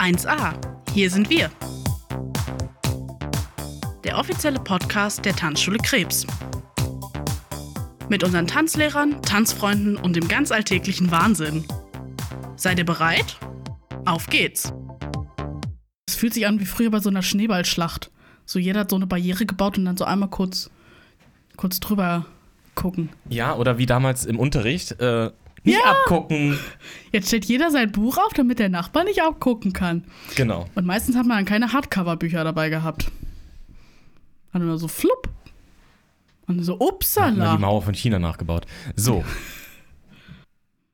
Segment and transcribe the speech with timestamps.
[0.00, 0.54] 1a.
[0.94, 1.50] Hier sind wir.
[4.02, 6.26] Der offizielle Podcast der Tanzschule Krebs.
[8.08, 11.66] Mit unseren Tanzlehrern, Tanzfreunden und dem ganz alltäglichen Wahnsinn.
[12.56, 13.36] Seid ihr bereit?
[14.06, 14.72] Auf geht's!
[16.08, 18.10] Es fühlt sich an wie früher bei so einer Schneeballschlacht.
[18.46, 20.70] So jeder hat so eine Barriere gebaut und dann so einmal kurz,
[21.58, 22.24] kurz drüber
[22.74, 23.10] gucken.
[23.28, 25.30] Ja, oder wie damals im Unterricht, äh,
[25.64, 25.90] nicht Ja.
[25.92, 26.58] abgucken.
[27.12, 30.04] Jetzt stellt jeder sein Buch auf, damit der Nachbar nicht abgucken kann.
[30.36, 30.66] Genau.
[30.74, 33.10] Und meistens hat man dann keine Hardcover-Bücher dabei gehabt.
[34.52, 35.28] Dann nur so flupp.
[36.46, 37.54] Und so, Hat upsala.
[37.56, 38.66] die Mauer von China nachgebaut.
[38.96, 39.24] So.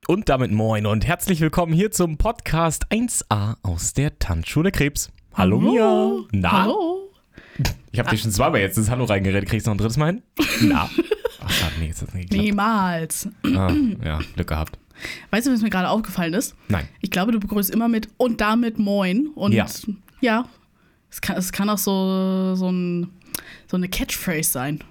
[0.09, 5.11] Und damit moin und herzlich willkommen hier zum Podcast 1a aus der Tanzschule Krebs.
[5.35, 6.13] Hallo, Mia.
[6.31, 6.63] Na?
[6.63, 7.11] Hallo.
[7.91, 9.49] Ich habe dir schon zweimal jetzt ins Hallo reingeredet.
[9.49, 10.23] Kriegst du noch ein drittes Mal hin?
[10.63, 10.89] Na?
[11.47, 12.33] Ach, schade, nee, hat's nicht geklappt.
[12.33, 13.29] Niemals.
[13.45, 13.73] Ah,
[14.05, 14.79] ja, Glück gehabt.
[15.31, 16.55] Weißt du, was mir gerade aufgefallen ist?
[16.69, 16.89] Nein.
[17.01, 19.29] Ich glaube, du begrüßt immer mit und damit moin.
[19.35, 19.67] Und Ja.
[20.21, 20.49] ja,
[21.11, 23.11] es, kann, es kann auch so, so, ein,
[23.71, 24.83] so eine Catchphrase sein.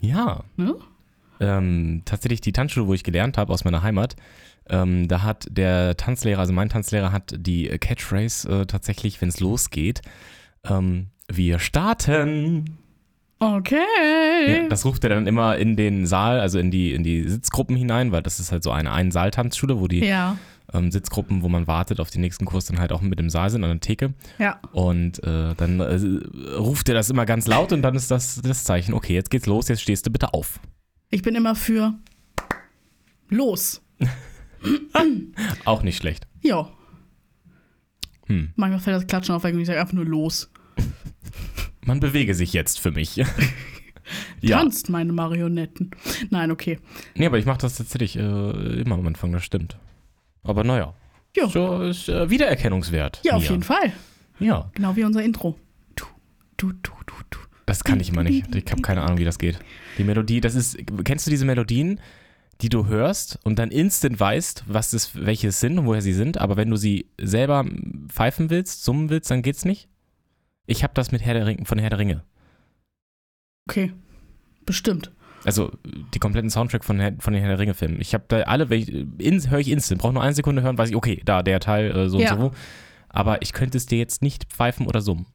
[0.00, 0.44] Ja.
[0.56, 0.74] Ne?
[1.40, 4.16] ähm, tatsächlich die Tanzschule, wo ich gelernt habe aus meiner Heimat,
[4.68, 9.40] ähm, da hat der Tanzlehrer, also mein Tanzlehrer, hat die Catchphrase äh, tatsächlich, wenn es
[9.40, 10.02] losgeht,
[10.64, 12.78] ähm, wir starten.
[13.38, 14.62] Okay.
[14.62, 17.76] Ja, das ruft er dann immer in den Saal, also in die, in die Sitzgruppen
[17.76, 20.38] hinein, weil das ist halt so eine Ein-Saal-Tanzschule, wo die ja.
[20.72, 23.50] ähm, Sitzgruppen, wo man wartet auf den nächsten Kurs, dann halt auch mit im Saal
[23.50, 24.14] sind, an der Theke.
[24.38, 24.58] ja.
[24.72, 28.64] Und äh, dann äh, ruft er das immer ganz laut und dann ist das das
[28.64, 30.58] Zeichen, okay, jetzt geht's los, jetzt stehst du bitte auf.
[31.10, 31.94] Ich bin immer für
[33.28, 33.82] los.
[35.66, 36.26] Auch nicht schlecht.
[36.40, 36.70] Ja.
[38.26, 38.50] Hm.
[38.56, 40.50] Manchmal fällt das Klatschen auf, weil ich sage einfach nur los.
[41.86, 43.16] Man bewege sich jetzt für mich.
[44.40, 44.58] ja.
[44.58, 45.92] Tanzt meine Marionetten.
[46.30, 46.80] Nein, okay.
[47.14, 49.78] Nee, aber ich mache das tatsächlich äh, immer am Anfang, das stimmt.
[50.42, 50.94] Aber naja.
[51.36, 51.48] Ja.
[51.48, 53.20] So ist äh, Wiedererkennungswert.
[53.24, 53.50] Ja, auf Mia.
[53.52, 53.92] jeden Fall.
[54.40, 55.56] Ja, Genau wie unser Intro.
[55.94, 56.06] Du,
[56.56, 57.38] du, du, du, du.
[57.66, 58.54] das kann ich immer nicht.
[58.54, 59.58] Ich habe keine Ahnung, wie das geht.
[59.96, 60.76] Die Melodie, das ist.
[61.04, 62.00] Kennst du diese Melodien,
[62.62, 66.12] die du hörst und dann instant weißt, was das, welche es sind und woher sie
[66.12, 67.64] sind, aber wenn du sie selber
[68.08, 69.88] pfeifen willst, summen willst, dann geht's nicht?
[70.66, 72.22] Ich habe das mit Herr der Ring, von Herr der Ringe.
[73.68, 73.92] Okay.
[74.64, 75.12] Bestimmt.
[75.44, 75.70] Also
[76.12, 78.00] die kompletten Soundtrack von, Herr, von den Herr der Ringe-Filmen.
[78.00, 81.22] Ich habe da alle, höre ich instant, brauche nur eine Sekunde hören, weiß ich, okay,
[81.24, 82.34] da, der Teil, äh, so Ja.
[82.34, 82.50] und so.
[83.08, 85.26] Aber ich könnte es dir jetzt nicht pfeifen oder summen.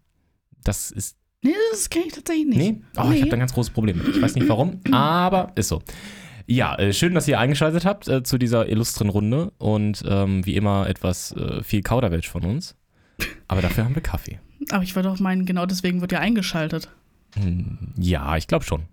[0.63, 1.17] Das ist.
[1.43, 2.57] Nee, das kenne ich tatsächlich nicht.
[2.57, 2.81] Nee?
[2.97, 3.97] Oh, ich habe da ein ganz großes Problem.
[3.97, 4.09] mit.
[4.09, 5.81] Ich weiß nicht warum, aber ist so.
[6.45, 10.55] Ja, äh, schön, dass ihr eingeschaltet habt äh, zu dieser illustren Runde und ähm, wie
[10.55, 12.75] immer etwas äh, viel Kauderwelsch von uns.
[13.47, 14.39] Aber dafür haben wir Kaffee.
[14.69, 16.89] Aber ich würde doch meinen, genau deswegen wird ja eingeschaltet.
[17.35, 18.83] Hm, ja, ich glaube schon.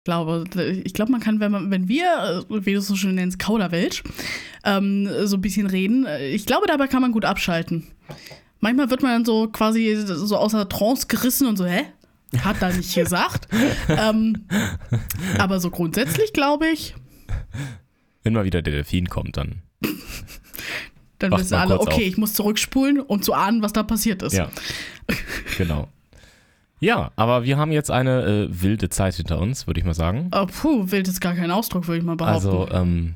[0.00, 0.44] Ich glaube,
[0.84, 3.38] ich glaube, man kann, wenn, man, wenn wir, äh, wie du es so schön nennst,
[3.38, 4.02] Kauderwelsch,
[4.64, 7.86] ähm, so ein bisschen reden, äh, ich glaube, dabei kann man gut abschalten.
[8.60, 11.82] Manchmal wird man dann so quasi so außer Trance gerissen und so, hä?
[12.38, 13.48] Hat da nicht gesagt.
[13.88, 14.46] ähm,
[15.38, 16.94] aber so grundsätzlich glaube ich,
[18.22, 19.62] Wenn mal wieder der Delfin kommt, dann.
[21.20, 22.00] dann Wacht wissen alle, okay, auf.
[22.00, 24.32] ich muss zurückspulen, um zu ahnen, was da passiert ist.
[24.34, 24.50] Ja.
[25.58, 25.88] genau.
[26.80, 30.30] Ja, aber wir haben jetzt eine äh, wilde Zeit hinter uns, würde ich mal sagen.
[30.32, 32.48] Äh, puh, wild ist gar kein Ausdruck, würde ich mal behaupten.
[32.48, 33.14] Also, ähm,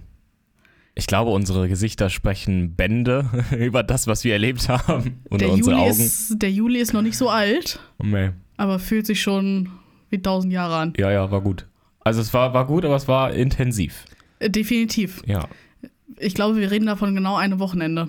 [0.95, 3.27] ich glaube, unsere Gesichter sprechen Bände
[3.59, 5.23] über das, was wir erlebt haben.
[5.31, 6.01] Und der, unsere Juli Augen.
[6.01, 8.31] ist, der Juli ist noch nicht so alt, Nee.
[8.59, 9.71] aber fühlt sich schon
[10.11, 10.93] wie tausend Jahre an.
[10.99, 11.67] Ja, ja, war gut.
[12.01, 14.05] Also es war, war gut, aber es war intensiv.
[14.41, 15.23] Äh, definitiv.
[15.25, 15.49] Ja.
[16.19, 18.09] Ich glaube, wir reden davon genau eine Wochenende.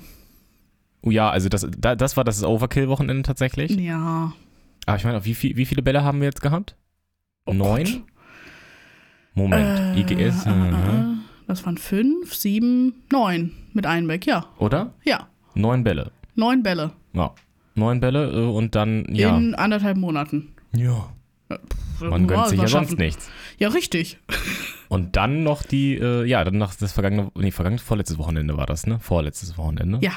[1.01, 3.71] Oh ja, also das, da, das war das Overkill-Wochenende tatsächlich.
[3.71, 4.33] Ja.
[4.85, 6.75] Aber ich meine, wie, viel, wie viele Bälle haben wir jetzt gehabt?
[7.45, 7.57] Neun?
[7.57, 8.03] Oh Gott.
[9.35, 11.03] Moment, Äh, IGS, äh, äh,
[11.47, 14.45] Das waren fünf, sieben, neun mit Einbeck, ja.
[14.57, 14.93] oder?
[15.03, 15.27] Ja.
[15.53, 16.11] Neun Bälle.
[16.35, 16.91] Neun Bälle.
[17.13, 17.33] Ja.
[17.75, 19.35] Neun Bälle äh, und dann, ja.
[19.37, 20.53] In anderthalb Monaten.
[20.73, 21.09] ja.
[21.51, 22.99] Pff, Man gönnt sich ja sonst schaffen.
[23.01, 23.29] nichts.
[23.59, 24.17] Ja, richtig.
[24.89, 28.65] Und dann noch die, äh, ja, dann noch das vergangene, nee, vergangenes, vorletztes Wochenende war
[28.65, 28.99] das, ne?
[28.99, 29.99] Vorletztes Wochenende.
[30.01, 30.11] Ja.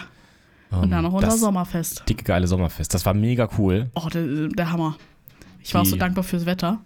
[0.70, 2.04] Und Ähm, dann noch unser Sommerfest.
[2.08, 2.92] Dicke, geile Sommerfest.
[2.94, 3.90] Das war mega cool.
[3.94, 4.96] Oh, der, der Hammer.
[5.62, 6.80] Ich war auch so Die- dankbar fürs Wetter.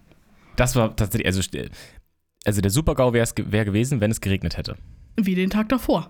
[0.57, 1.41] Das war tatsächlich, also,
[2.45, 4.77] also der Super-GAU wäre wär gewesen, wenn es geregnet hätte.
[5.17, 6.09] Wie den Tag davor.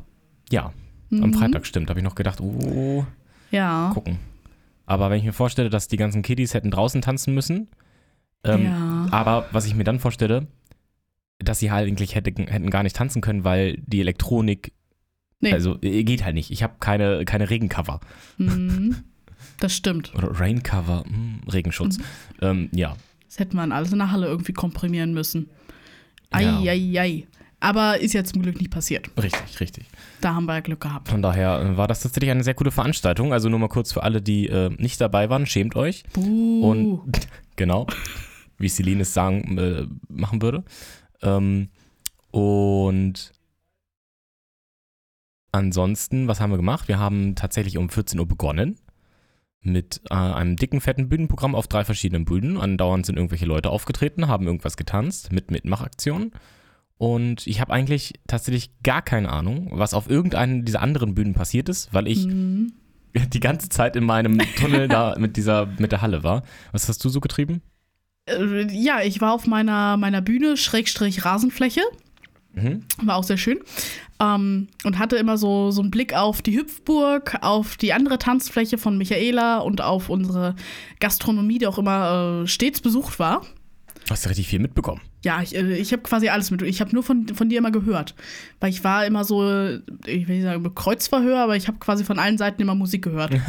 [0.51, 0.73] Ja,
[1.11, 1.23] Mhm.
[1.25, 1.89] am Freitag stimmt.
[1.91, 3.07] habe ich noch gedacht, oh,
[3.51, 3.91] Ja.
[3.95, 4.19] gucken.
[4.87, 7.69] Aber wenn ich mir vorstelle, dass die ganzen Kiddies hätten draußen tanzen müssen,
[8.45, 9.07] ähm, ja.
[9.11, 10.47] aber was ich mir dann vorstelle,
[11.39, 14.73] dass sie halt eigentlich hätte, hätten gar nicht tanzen können, weil die Elektronik,
[15.41, 15.53] Nee.
[15.53, 16.51] also äh, geht halt nicht.
[16.53, 18.01] Ich habe keine, keine Regencover.
[18.39, 18.97] Mhm.
[19.59, 20.13] Das stimmt.
[20.17, 21.99] Oder Raincover, hm, Regenschutz.
[21.99, 22.05] Mhm.
[22.41, 22.97] Ähm, ja.
[23.27, 25.51] Das hätte man alles in der Halle irgendwie komprimieren müssen.
[26.33, 26.61] Ja.
[26.61, 27.27] Ei, ei, ei.
[27.61, 29.09] Aber ist ja zum Glück nicht passiert.
[29.21, 29.85] Richtig, richtig.
[30.21, 31.09] Da haben wir ja Glück gehabt.
[31.09, 33.33] Von daher äh, war das tatsächlich eine sehr coole Veranstaltung.
[33.33, 36.03] Also nur mal kurz für alle, die äh, nicht dabei waren, schämt euch.
[36.13, 36.71] Buh.
[36.71, 37.03] Und
[37.57, 37.87] genau,
[38.63, 40.65] wie Celine es sagen, äh, machen würde.
[41.23, 41.69] Ähm,
[42.31, 43.33] und
[45.53, 46.89] ansonsten, was haben wir gemacht?
[46.89, 48.79] Wir haben tatsächlich um 14 Uhr begonnen
[49.61, 52.59] mit äh, einem dicken, fetten Bühnenprogramm auf drei verschiedenen Bühnen.
[52.59, 56.33] Andauernd sind irgendwelche Leute aufgetreten, haben irgendwas getanzt mit Mitmachaktionen.
[56.99, 61.69] Und ich habe eigentlich tatsächlich gar keine Ahnung, was auf irgendeinen dieser anderen Bühnen passiert
[61.69, 62.73] ist, weil ich Mhm.
[63.33, 66.43] die ganze Zeit in meinem Tunnel da mit dieser, mit der Halle war.
[66.73, 67.63] Was hast du so getrieben?
[68.27, 71.83] Äh, ja, ich war auf meiner, meiner Bühne, Schrägstrich Rasenfläche.
[72.55, 72.85] Mhm.
[73.03, 73.61] War auch sehr schön.
[74.21, 78.79] Ähm, und hatte immer so, so einen Blick auf die Hüpfburg, auf die andere Tanzfläche
[78.79, 80.55] von Michaela und auf unsere
[81.01, 83.43] Gastronomie, die auch immer äh, stets besucht war.
[84.05, 85.01] Du hast ja richtig viel mitbekommen.
[85.25, 86.63] Ja, ich, äh, ich habe quasi alles mit.
[86.63, 88.15] Ich habe nur von, von dir immer gehört.
[88.61, 89.43] Weil ich war immer so,
[90.07, 93.33] ich will nicht sagen Kreuzverhör, aber ich habe quasi von allen Seiten immer Musik gehört.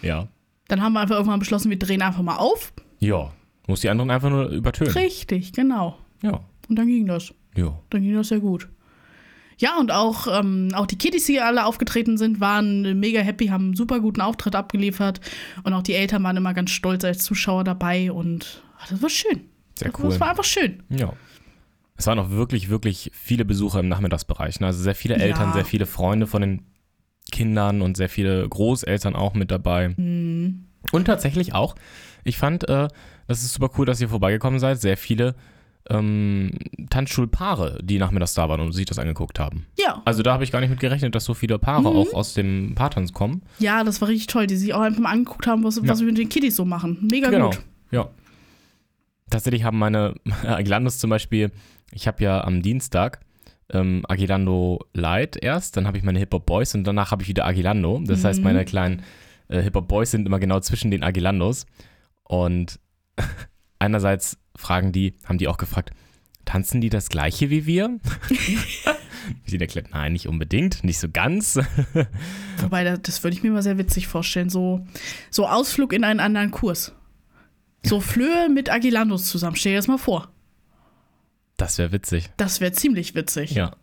[0.00, 0.28] Ja.
[0.68, 2.72] Dann haben wir einfach irgendwann beschlossen, wir drehen einfach mal auf.
[3.00, 3.32] Ja.
[3.68, 4.92] Muss die anderen einfach nur übertönen.
[4.92, 5.96] Richtig, genau.
[6.22, 6.40] Ja.
[6.68, 7.32] Und dann ging das.
[7.54, 7.78] Ja.
[7.90, 8.68] Dann ging das sehr gut.
[9.58, 13.66] Ja, und auch, ähm, auch die Kiddies, die alle aufgetreten sind, waren mega happy, haben
[13.66, 15.20] einen super guten Auftritt abgeliefert.
[15.64, 18.10] Und auch die Eltern waren immer ganz stolz als Zuschauer dabei.
[18.12, 19.42] Und ach, das war schön.
[19.78, 20.18] Sehr Das cool.
[20.20, 20.82] war einfach schön.
[20.88, 21.12] Ja.
[21.96, 24.60] Es waren auch wirklich, wirklich viele Besucher im Nachmittagsbereich.
[24.60, 24.66] ne?
[24.68, 25.52] Also sehr viele Eltern, Ja.
[25.54, 26.62] sehr viele Freunde von den
[27.32, 29.88] Kindern und sehr viele Großeltern auch mit dabei.
[29.96, 30.64] Mhm.
[30.92, 31.74] Und tatsächlich auch,
[32.24, 32.88] ich fand, äh,
[33.26, 34.80] das ist super cool, dass ihr vorbeigekommen seid.
[34.80, 35.34] Sehr viele
[35.90, 36.50] ähm,
[36.90, 39.64] Tanzschulpaare, die nachmittags da waren und sich das angeguckt haben.
[39.78, 41.96] Ja, Also da habe ich gar nicht mit gerechnet, dass so viele Paare Mhm.
[41.96, 43.42] auch aus dem Paartanz kommen.
[43.58, 46.06] ja, das war richtig toll, die sich auch einfach mal angeguckt haben, was, was wir
[46.06, 47.08] mit den Kiddies so machen.
[47.10, 47.50] Mega Genau.
[47.50, 47.60] gut.
[47.90, 48.08] Ja.
[49.30, 50.14] Tatsächlich haben meine
[50.46, 51.50] Aguilandos zum Beispiel,
[51.92, 53.20] ich habe ja am Dienstag
[53.70, 57.44] ähm, Aguilando Light erst, dann habe ich meine Hip-Hop Boys und danach habe ich wieder
[57.46, 58.00] Aguilando.
[58.06, 58.44] Das heißt, Mhm.
[58.44, 59.02] meine kleinen
[59.48, 61.66] äh, Hip-Hop Boys sind immer genau zwischen den Aguilandos.
[62.28, 62.78] Und
[63.80, 65.90] einerseits fragen die, haben die auch gefragt,
[66.44, 67.98] tanzen die das gleiche wie wir?
[69.44, 71.56] Wie sie erklärt, nein, nicht unbedingt, nicht so ganz.
[72.60, 74.48] Wobei, das, das würde ich mir mal sehr witzig vorstellen.
[74.48, 74.86] So,
[75.30, 76.94] so Ausflug in einen anderen Kurs.
[77.84, 79.56] So Flöhe mit Aguilandos zusammen.
[79.56, 80.32] Stell dir das mal vor.
[81.56, 82.30] Das wäre witzig.
[82.36, 83.50] Das wäre ziemlich witzig.
[83.50, 83.76] Ja.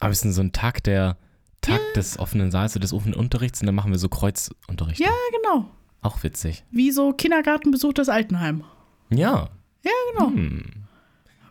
[0.00, 1.18] Aber es ist so ein Tag der
[1.60, 5.00] Tag des offenen Saals, des offenen Unterrichts und dann machen wir so Kreuzunterricht.
[5.00, 5.70] Ja, genau.
[6.04, 6.62] Auch witzig.
[6.70, 8.62] Wie so Kindergartenbesuch des Altenheim.
[9.10, 9.48] Ja.
[9.82, 10.28] Ja, genau.
[10.30, 10.62] Hm.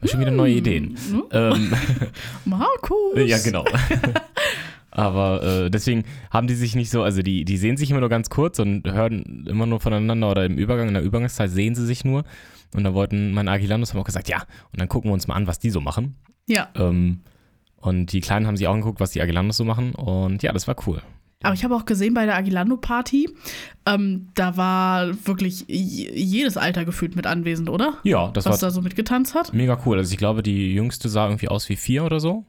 [0.06, 0.96] Schon wieder neue Ideen.
[1.10, 1.24] Hm?
[1.32, 1.74] Ähm,
[2.46, 3.16] Markus.
[3.16, 3.66] ja, genau.
[4.92, 8.10] Aber äh, deswegen haben die sich nicht so, also die, die sehen sich immer nur
[8.10, 11.86] ganz kurz und hören immer nur voneinander oder im Übergang, in der Übergangszeit sehen sie
[11.86, 12.24] sich nur.
[12.76, 15.34] Und da wollten meine Aguilandos haben auch gesagt, ja, und dann gucken wir uns mal
[15.36, 16.16] an, was die so machen.
[16.48, 17.22] Ja, Ähm,
[17.78, 19.94] und die Kleinen haben sich auch angeguckt, was die Aguilandos so machen.
[19.96, 21.02] Und ja, das war cool.
[21.44, 23.30] Aber ich habe auch gesehen bei der Aguilando-Party,
[23.86, 27.98] ähm, da war wirklich jedes Alter gefühlt mit anwesend, oder?
[28.04, 29.54] Ja, das Was war da so mitgetanzt hat.
[29.54, 29.98] Mega cool.
[30.00, 32.45] Also ich glaube, die jüngste sah irgendwie aus wie vier oder so.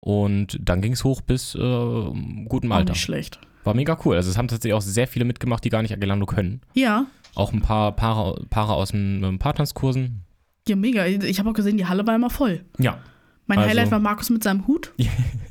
[0.00, 2.92] Und dann ging es hoch bis äh, gutem Auch Alter.
[2.92, 3.38] nicht schlecht.
[3.64, 4.16] War mega cool.
[4.16, 6.60] Also es haben tatsächlich auch sehr viele mitgemacht, die gar nicht Aguilando können.
[6.74, 10.22] Ja, Auch ein paar Paare, Paare aus den ähm, Paartanzkursen.
[10.66, 11.06] ja, mega.
[11.06, 12.64] Ich habe auch gesehen, die Halle war immer voll.
[12.78, 12.98] Ja.
[13.46, 14.92] Mein Also- Highlight war Markus mit seinem Hut.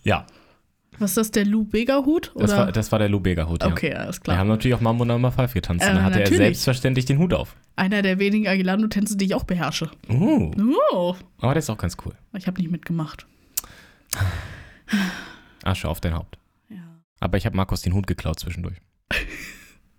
[0.04, 0.26] Ja,
[1.02, 2.32] Was ist das, der Lou Bega Hut?
[2.36, 2.58] das Oder?
[2.66, 3.64] war, das war der Lubega Hut.
[3.64, 3.70] Ja.
[3.70, 4.38] okay, alles Wir klar.
[4.38, 5.84] haben natürlich auch Mambo Number 5 getanzt.
[5.84, 6.40] und Äh, dann hatte natürlich.
[6.40, 7.56] er selbstverständlich den Hut auf.
[7.76, 9.90] Einer der wenigen Aguilando-Tänze, die ich auch beherrsche.
[10.10, 10.52] Uh,
[10.94, 12.14] Oh, aber der ist auch ganz cool.
[12.38, 13.26] ich habe nicht mitgemacht.
[15.64, 16.38] Asche auf dein Haupt.
[16.70, 16.78] Ja.
[17.20, 18.78] Aber ich habe Markus den Hut geklaut zwischendurch.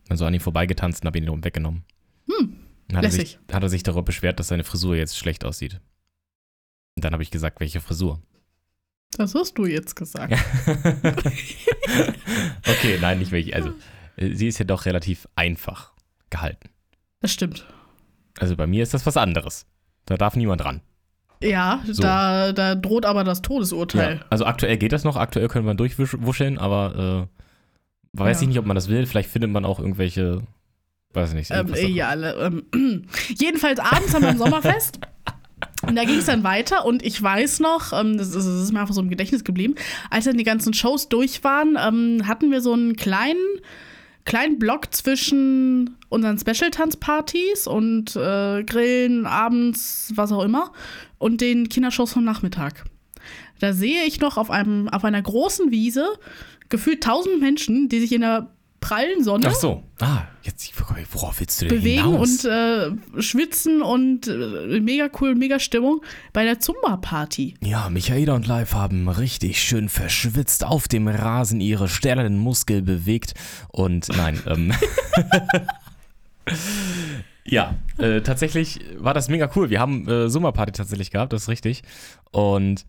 [0.09, 1.85] Also an ihm vorbeigetanzt und habe ihn wiederum weggenommen.
[2.26, 2.56] Hm,
[2.94, 5.80] hat er, sich, hat er sich darüber beschwert, dass seine Frisur jetzt schlecht aussieht.
[6.97, 8.21] Und dann habe ich gesagt, welche Frisur?
[9.16, 10.33] Das hast du jetzt gesagt.
[12.66, 13.54] okay, nein, nicht welche.
[13.54, 13.73] Also,
[14.16, 15.92] sie ist ja doch relativ einfach
[16.31, 16.71] gehalten.
[17.21, 17.66] Das stimmt.
[18.38, 19.66] Also bei mir ist das was anderes.
[20.07, 20.81] Da darf niemand ran.
[21.42, 22.02] Ja, So.
[22.02, 24.25] da, da droht aber das Todesurteil.
[24.31, 27.28] Also aktuell geht das noch, aktuell können wir durchwuscheln, aber
[28.14, 28.42] äh, weiß Ja.
[28.42, 29.07] ich nicht, ob man das will.
[29.07, 30.42] Vielleicht findet man auch irgendwelche,
[31.12, 31.50] weiß ich nicht.
[31.50, 32.35] Ähm, äh, ja, alle,
[32.73, 35.00] ähm, jedenfalls abends haben wir ein Sommerfest.
[35.87, 38.95] Und da ging es dann weiter und ich weiß noch, ähm, das, ist, mir einfach
[38.95, 39.75] so im Gedächtnis geblieben,
[40.11, 43.41] als dann die ganzen Shows durch waren, ähm, hatten wir so einen kleinen,
[44.25, 50.73] kleinen Block zwischen unseren Special-Tanzpartys und äh, Grillen, abends, was auch immer,
[51.19, 52.85] und den Kindershows vom Nachmittag.
[53.59, 56.07] Da sehe ich noch auf, einem, auf einer großen Wiese
[56.69, 58.51] gefühlt tausend Menschen, die sich in der
[58.83, 59.83] prallen Sonne Ach so.
[60.01, 60.71] Ah, jetzt,
[61.12, 62.45] worauf willst du denn bewegen hinaus?
[62.45, 66.03] und äh, schwitzen und äh, mega cool, mega Stimmung
[66.35, 67.55] bei der Zumba-Party.
[67.62, 73.33] Ja, Michaela und Live haben richtig schön verschwitzt auf dem Rasen ihre sternen Muskel bewegt
[73.69, 74.75] und nein, ähm.
[77.45, 79.71] ja, äh, tatsächlich war das mega cool.
[79.71, 81.83] Wir haben äh, Sommerparty tatsächlich gehabt, das ist richtig.
[82.33, 82.85] Und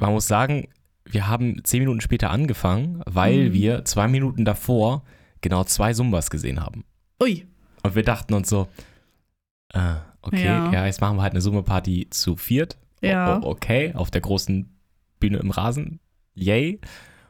[0.00, 0.68] man muss sagen,
[1.04, 3.52] wir haben zehn Minuten später angefangen, weil Mhm.
[3.52, 5.02] wir zwei Minuten davor
[5.40, 6.84] genau zwei Sumbas gesehen haben.
[7.22, 7.46] Ui,
[7.82, 8.66] Und wir dachten uns so,
[9.74, 10.72] äh, okay, Ja.
[10.72, 10.86] ja.
[10.86, 12.78] jetzt machen wir halt eine Sommerparty zu viert.
[13.02, 13.36] Ja.
[13.38, 14.70] O- o- okay, auf der großen
[15.20, 16.00] Bühne im Rasen.
[16.34, 16.76] Yay.
[16.76, 16.82] Und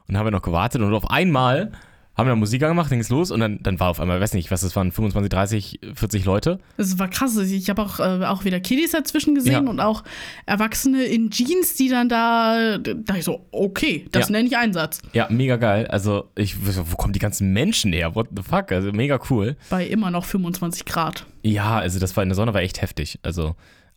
[0.09, 1.73] dann haben wir noch gewartet und auf einmal
[2.17, 4.35] haben wir dann Musik angemacht, ging es los und dann, dann war auf einmal, weiß
[4.35, 6.59] nicht, was das waren, 25, 30, 40 Leute.
[6.77, 7.37] das war krass.
[7.37, 9.71] Ich habe auch, äh, auch wieder Kiddies dazwischen gesehen Ja.
[9.71, 10.05] und auch
[10.47, 14.33] Erwachsene in Jeans, die dann da, da dachte ich so, okay, das Ja.
[14.33, 15.01] nenne ich Einsatz.
[15.13, 15.87] Ja, mega geil.
[15.89, 16.57] Also, ich,
[16.91, 18.15] wo kommen die ganzen Menschen her?
[18.15, 18.73] What the fuck?
[18.73, 19.57] Also, mega cool.
[19.71, 21.27] Bei immer noch 25 Grad.
[21.43, 23.19] Ja, also das war in der Sonne war echt heftig.
[23.23, 23.55] Also,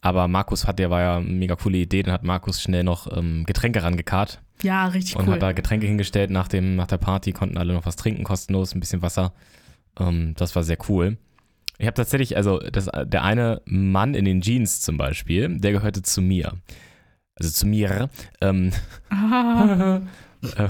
[0.07, 3.15] aber Markus hat, der war ja eine mega coole Idee, dann hat Markus schnell noch
[3.15, 5.33] ähm, Getränke rangekarrt Ja, richtig und cool.
[5.33, 8.73] hat da Getränke hingestellt nach, dem, nach der Party, konnten alle noch was trinken, kostenlos,
[8.75, 9.33] ein bisschen Wasser.
[9.99, 11.17] Ähm, das war sehr cool.
[11.79, 16.01] Ich habe tatsächlich, also das, der eine Mann in den Jeans zum Beispiel, der gehörte
[16.01, 16.53] zu mir.
[17.35, 18.09] Also zu mir.
[18.41, 18.71] Ähm,
[19.09, 20.01] Ah,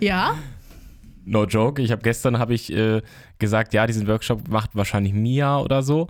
[0.00, 0.34] ja,
[1.24, 1.80] no joke.
[1.82, 3.02] Ich habe gestern habe ich äh,
[3.38, 6.08] gesagt, ja, diesen Workshop macht wahrscheinlich Mia oder so.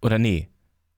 [0.00, 0.48] Oder nee.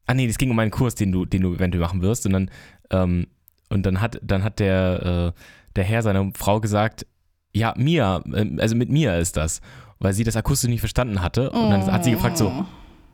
[0.06, 2.26] Ah nee, es ging um einen Kurs, den du, den du eventuell machen wirst.
[2.26, 2.50] Und dann,
[2.90, 3.26] ähm,
[3.70, 5.40] und dann hat, dann hat der, äh,
[5.76, 7.06] der Herr seiner Frau gesagt,
[7.52, 9.60] ja, Mia, ähm, also mit Mia ist das.
[9.98, 11.50] Weil sie das akustisch nicht verstanden hatte.
[11.50, 12.64] Und dann hat sie gefragt so, Oh.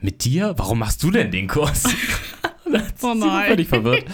[0.00, 0.54] mit dir?
[0.56, 1.85] Warum machst du denn den Kurs?
[3.02, 3.49] Oh nein.
[3.49, 4.04] völlig verwirrt.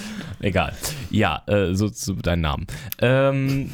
[0.41, 0.73] Egal.
[1.11, 2.67] Ja, äh, so zu deinem Namen.
[3.01, 3.71] Ähm,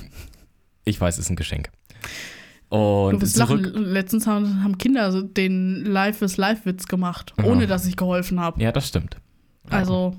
[0.85, 1.71] ich weiß, es ist ein Geschenk.
[2.73, 3.67] Du Und wirst zurück.
[3.67, 3.85] lachen.
[3.85, 7.45] Letztens haben, haben Kinder den Life is Life Witz gemacht, Ja.
[7.45, 8.63] ohne dass ich geholfen habe.
[8.63, 9.17] Ja, das stimmt.
[9.69, 10.17] Also,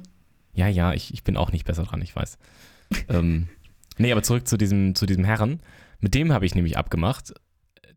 [0.53, 2.38] Ja, ja, ich, ich bin auch nicht besser dran, ich weiß.
[3.10, 3.48] ähm,
[3.98, 5.62] nee, aber zurück zu diesem, zu diesem Herren.
[6.00, 7.33] Mit dem habe ich nämlich abgemacht.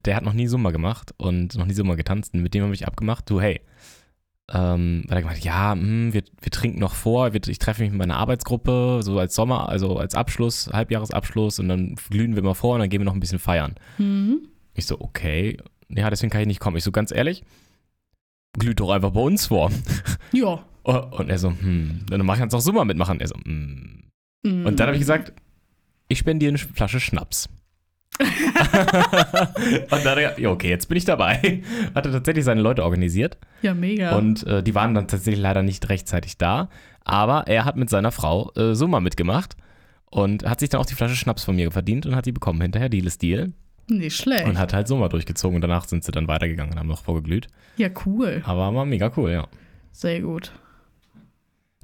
[0.07, 2.33] Der hat noch nie Summer gemacht und noch nie Summer getanzt.
[2.33, 3.61] Und mit dem habe ich abgemacht, du, hey.
[4.53, 7.83] Ähm, weil er gemeint, hat, ja, hm, wir, wir trinken noch vor, wir, ich treffe
[7.83, 12.43] mich mit meiner Arbeitsgruppe, so als Sommer, also als Abschluss, Halbjahresabschluss und dann glühen wir
[12.43, 13.75] mal vor und dann gehen wir noch ein bisschen feiern.
[13.97, 14.41] hm.
[14.75, 15.57] Ich so, okay.
[15.89, 16.77] Ja, deswegen kann ich nicht kommen.
[16.77, 17.43] Ich so, ganz ehrlich,
[18.59, 19.71] glüht doch einfach bei uns vor.
[20.33, 20.63] ja.
[20.85, 23.19] Oh, Und er so, hm, dann mach ich jetzt auch Summer mitmachen.
[23.19, 24.03] Er so, hm.
[24.47, 24.67] Hm.
[24.67, 25.33] Und dann habe ich gesagt,
[26.09, 27.49] ich spendiere eine Flasche Schnaps.
[28.21, 31.63] und dann hat er gesagt, ja, okay, jetzt bin ich dabei.
[31.95, 33.39] Hat er tatsächlich seine Leute organisiert.
[33.63, 34.17] Ja, mega.
[34.17, 36.69] Und äh, die waren dann tatsächlich leider nicht rechtzeitig da.
[37.05, 39.57] Aber er hat mit seiner Frau äh, Summer mitgemacht
[40.11, 42.61] und hat sich dann auch die Flasche Schnaps von mir verdient und hat die bekommen
[42.61, 43.53] hinterher, Deal ist Deal.
[43.89, 44.47] Nicht schlecht.
[44.47, 47.47] Und hat halt Summer durchgezogen und danach sind sie dann weitergegangen und haben noch vorgeglüht.
[47.77, 48.43] ja, cool.
[48.45, 49.47] Aber war mega cool, ja.
[49.93, 50.53] Sehr gut.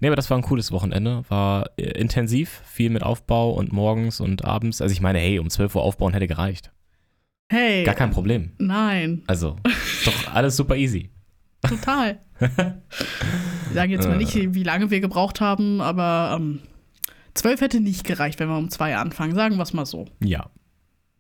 [0.02, 1.23] Nee, aber das war ein cooles Wochenende.
[1.28, 4.82] War äh, intensiv, viel mit Aufbau und morgens und abends.
[4.82, 6.73] Also ich meine, hey, um 12 Uhr aufbauen hätte gereicht.
[7.49, 7.85] Hey.
[7.85, 8.50] Gar kein Problem.
[8.59, 9.56] Nein, Also,
[10.04, 11.11] doch alles super easy.
[11.62, 12.18] total.
[13.68, 14.18] Ich sage jetzt mal Äh.
[14.18, 16.59] nicht, wie lange wir gebraucht haben, aber ähm,
[17.35, 19.35] zwölf hätte nicht gereicht, wenn wir um zwei anfangen.
[19.37, 20.06] Sagen wir es mal so.
[20.23, 20.50] Ja.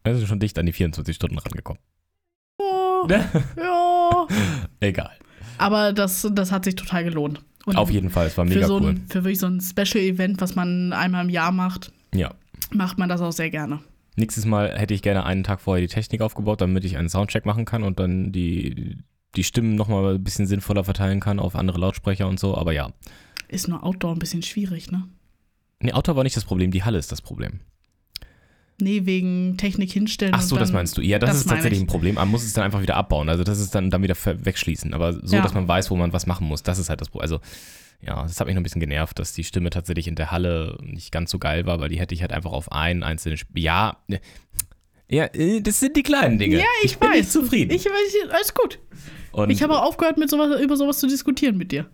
[0.04, 1.80] Wir sind schon dicht an die 24 Stunden rangekommen.
[2.58, 3.06] Oh,
[3.56, 4.26] ja.
[4.80, 5.12] Egal.
[5.58, 7.40] Aber das, das hat sich total gelohnt.
[7.64, 8.90] Und Auf jeden Fall, es war für mega so cool.
[8.90, 12.34] ein, Für wirklich so ein Special-Event, was man einmal im Jahr macht, Ja.
[12.72, 13.80] macht man das auch sehr gerne.
[14.16, 17.46] Nächstes Mal hätte ich gerne einen Tag vorher die Technik aufgebaut, damit ich einen Soundcheck
[17.46, 18.98] machen kann und dann die,
[19.36, 22.56] die Stimmen nochmal ein bisschen sinnvoller verteilen kann auf andere Lautsprecher und so.
[22.56, 22.90] Aber ja.
[23.48, 25.04] Ist nur Outdoor ein bisschen schwierig, ne?
[25.80, 27.60] Nee, Auto war nicht das Problem, die Halle ist das Problem.
[28.82, 30.34] Nee, wegen Technik hinstellen.
[30.34, 31.02] Ach so, das meinst du.
[31.02, 31.84] Ja, das, das ist tatsächlich ich.
[31.84, 32.16] ein Problem.
[32.16, 33.28] Man muss es dann einfach wieder abbauen.
[33.28, 34.92] Also das ist dann, dann wieder wegschließen.
[34.94, 35.42] Aber so, Ja.
[35.42, 37.22] dass man weiß, wo man was machen muss, das ist halt das Problem.
[37.22, 37.40] Also
[38.04, 40.76] ja, das hat mich noch ein bisschen genervt, dass die Stimme tatsächlich in der Halle
[40.82, 43.54] nicht ganz so geil war, weil die hätte ich halt einfach auf einen einzelnen Sp
[43.60, 44.20] Ja, ne.
[45.08, 46.56] ja, äh, das sind die kleinen Dinge.
[46.58, 47.18] Ja, ich, bin weiß.
[47.18, 47.70] nicht zufrieden.
[47.72, 48.80] Ich weiß, alles gut.
[49.30, 51.86] Und Ich habe auch aufgehört, mit sowas, über sowas zu diskutieren mit dir.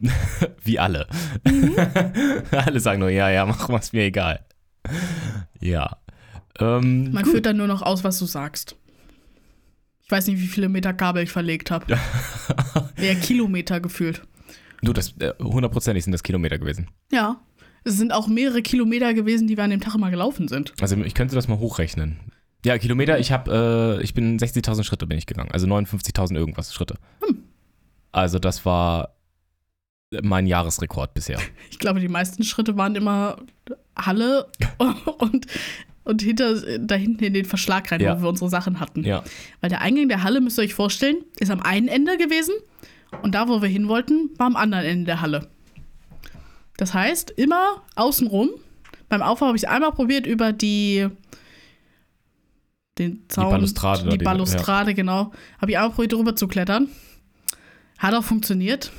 [0.62, 1.08] wie alle.
[1.44, 1.74] Mhm.
[2.52, 4.44] alle sagen nur, ja, ja, mach was mir egal.
[5.60, 5.98] Ja.
[6.58, 7.32] Ähm, Man gut.
[7.32, 8.76] führt dann nur noch aus, was du sagst.
[10.02, 11.98] Ich weiß nicht, wie viele Meter Kabel ich verlegt habe.
[12.96, 14.22] Eher Kilometer gefühlt.
[14.82, 16.88] Du, das äh, hundertprozentig sind das Kilometer gewesen.
[17.12, 17.40] Ja.
[17.84, 20.72] Es sind auch mehrere Kilometer gewesen, die wir an dem Tag immer gelaufen sind.
[20.80, 22.18] Also ich könnte das mal hochrechnen.
[22.64, 26.74] Ja, Kilometer, ich habe, äh, ich bin 60.000 Schritte bin ich gegangen, also 59.000 irgendwas
[26.74, 26.96] Schritte.
[27.24, 27.44] Hm.
[28.10, 29.14] Also das war
[30.22, 31.38] mein Jahresrekord bisher.
[31.70, 33.36] Ich glaube, die meisten Schritte waren immer
[33.98, 34.46] Halle
[35.18, 35.46] und,
[36.04, 38.18] und hinter, da hinten in den Verschlag rein, Ja.
[38.18, 39.04] wo wir unsere Sachen hatten.
[39.04, 39.22] Ja.
[39.60, 42.54] Weil der Eingang der Halle, müsst ihr euch vorstellen, ist am einen Ende gewesen
[43.22, 45.48] und da, wo wir hin wollten, war am anderen Ende der Halle.
[46.76, 48.50] Das heißt, immer außenrum.
[49.08, 51.08] Beim Aufbau habe ich es einmal probiert über die
[52.98, 55.32] den Zaun, Balustrade da, die Balustrade, genau.
[55.60, 56.88] Habe ich einmal probiert, drüber zu klettern.
[57.98, 58.92] Hat auch funktioniert.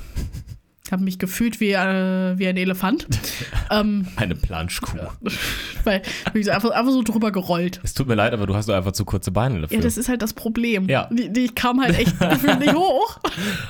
[0.90, 3.06] Habe mich gefühlt wie, äh, wie ein Elefant.
[3.70, 4.98] ähm, Eine Planschkuh.
[5.84, 6.02] weil
[6.34, 7.80] ich so einfach, einfach so drüber gerollt.
[7.84, 9.76] Es tut mir leid, aber du hast doch einfach zu kurze Beine dafür.
[9.78, 10.88] Ja, das ist halt das Problem.
[10.88, 11.08] Ja.
[11.12, 12.20] Die, die kam halt echt
[12.60, 13.20] nicht hoch.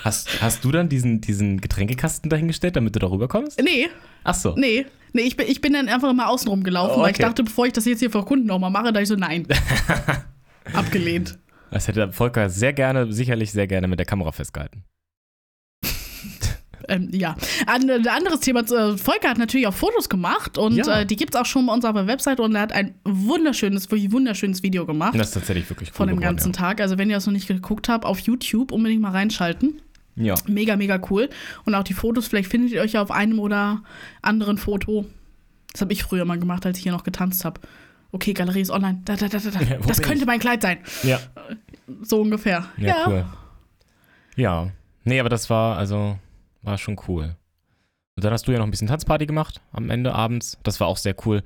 [0.02, 3.60] hast, hast du dann diesen, diesen Getränkekasten dahingestellt, damit du darüber kommst?
[3.62, 3.88] Nee,
[4.24, 4.54] Ach so.
[4.56, 4.86] nee.
[5.12, 7.24] Nee, ich bin, ich bin dann einfach immer außen rum gelaufen, Oh, weil ich okay.
[7.24, 9.46] dachte, bevor ich das jetzt hier für Kunden nochmal mache, da ich so, nein.
[10.72, 11.38] Abgelehnt.
[11.70, 14.84] Das hätte Volker sehr gerne, sicherlich sehr gerne mit der Kamera festgehalten.
[16.90, 17.34] Ähm, ja.
[17.66, 21.00] Ein, ein anderes Thema, äh, Volker hat natürlich auch Fotos gemacht und Ja.
[21.00, 22.94] äh, die gibt es auch schon bei uns auf der Website und er hat ein
[23.04, 26.80] wunderschönes, wirklich wunderschönes Video gemacht Das ist tatsächlich wirklich cool von dem geworden, ganzen Tag.
[26.80, 29.80] Also wenn ihr das noch nicht geguckt habt, auf YouTube unbedingt mal reinschalten.
[30.16, 30.34] Ja.
[30.34, 30.40] ja.
[30.48, 31.30] Mega, mega cool.
[31.64, 33.82] Und auch die Fotos, vielleicht findet ihr euch ja auf einem oder
[34.22, 35.06] anderen Foto.
[35.72, 37.60] Das habe ich früher mal gemacht, als ich hier noch getanzt habe.
[38.12, 39.00] Okay, Galerie ist online.
[39.04, 39.60] Da, da, da, da.
[39.70, 40.26] Ja, das könnte ich?
[40.26, 40.78] mein Kleid sein.
[41.04, 41.20] Ja,
[42.02, 42.66] So ungefähr.
[42.76, 43.24] ja, cool.
[44.36, 44.70] Ja.
[45.04, 46.18] Nee, aber das war, also,
[46.62, 47.36] war schon cool.
[48.16, 50.58] Und dann hast du ja noch ein bisschen Tanzparty gemacht am Ende abends.
[50.62, 51.42] Das war auch sehr cool.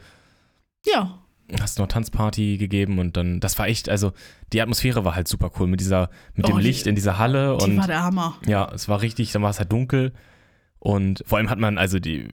[0.87, 1.19] Ja.
[1.61, 4.13] Hast noch Tanzparty gegeben und dann, das war echt, also
[4.53, 7.19] die Atmosphäre war halt super cool mit dieser, mit Oh, dem die- Licht in dieser
[7.19, 8.39] Halle Die und war der Hammer.
[8.47, 10.15] ja, es war richtig, dann war es halt dunkel
[10.79, 12.29] und vor allem hat man, also die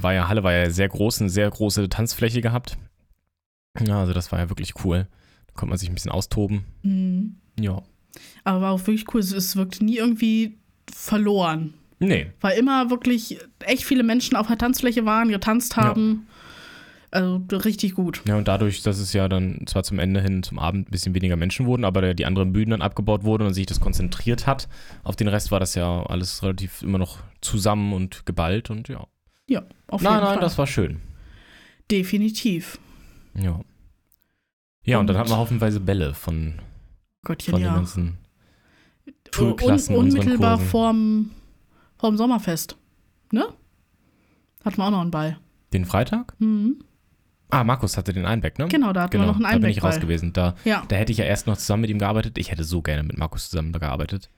[0.00, 2.78] war ja, Halle war ja sehr groß, eine sehr große Tanzfläche gehabt.
[3.84, 5.08] Ja, also das war ja wirklich cool.
[5.48, 6.64] Da konnte man sich ein bisschen austoben.
[6.82, 7.36] Mhm.
[7.58, 7.82] Ja.
[8.44, 9.20] Aber war auch wirklich cool.
[9.20, 10.58] Es, es wirkte nie irgendwie
[10.92, 11.74] verloren.
[12.02, 16.26] Nee, Weil immer wirklich echt viele Menschen auf der Tanzfläche waren, getanzt haben.
[17.12, 18.22] Also richtig gut.
[18.26, 21.14] Ja, und dadurch, dass es ja dann zwar zum Ende hin, zum Abend ein bisschen
[21.14, 24.66] weniger Menschen wurden, aber die anderen Bühnen dann abgebaut wurden und sich das konzentriert hat,
[25.04, 29.06] auf den Rest war das ja alles relativ immer noch zusammen und geballt und ja.
[29.46, 30.40] Ja, auf nein, jeden nein, Fall.
[30.40, 31.00] das war schön.
[31.90, 32.78] Definitiv.
[33.34, 33.60] Ja.
[34.84, 36.54] Ja, und, dann Und- hatten wir haufenweise Bälle von,
[37.24, 37.74] Gottchen, von den ja.
[37.74, 38.18] ganzen
[39.06, 41.30] Un Schulklassen unseren unmittelbar vorm,
[42.02, 42.76] vorm Sommerfest.
[43.30, 43.46] Ne?
[44.64, 45.38] Hatten wir auch noch einen Ball.
[45.72, 46.34] Den Freitag?
[46.40, 46.82] Mhm.
[47.48, 48.66] Ah, Markus hatte den Einbeck, ne?
[48.66, 50.32] Genau, da hatten Genau, wir noch einen da bin ich raus gewesen.
[50.32, 52.38] Da, Ja, da hätte ich ja erst noch zusammen mit ihm gearbeitet.
[52.38, 54.30] Ich hätte so gerne mit Markus zusammen gearbeitet.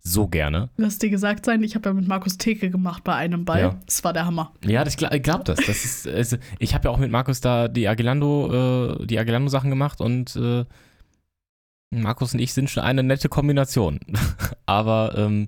[0.00, 0.68] So gerne.
[0.76, 3.60] lass dir gesagt sein, ich habe ja mit Markus Theke gemacht bei einem Ball.
[3.60, 3.80] Ja.
[3.86, 4.52] Das war der Hammer.
[4.64, 5.60] Ja, das, ich glaube das.
[5.64, 9.70] das ist, es, ich habe ja auch mit Markus da die Aguilando, äh, die Aguilando-Sachen
[9.70, 10.64] gemacht und äh,
[11.92, 14.00] Markus und ich sind schon eine nette Kombination.
[14.66, 15.46] Aber ähm,